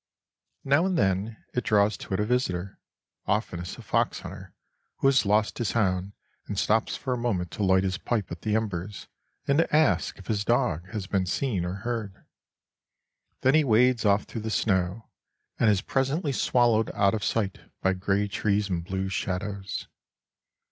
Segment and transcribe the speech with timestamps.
[0.63, 2.79] Now and then it draws to it a visitor,
[3.27, 4.55] oftenest a fox hunter
[4.95, 6.13] who has lost his hound,
[6.47, 9.07] and stops for a moment to light his pipe at the embers
[9.47, 12.25] and to ask if his dog has been seen or heard.
[13.41, 15.07] Then he wades off through the snow,
[15.59, 19.87] and is presently swallowed out of sight by gray trees and blue shadows.